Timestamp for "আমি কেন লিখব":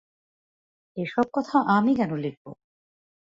1.67-2.45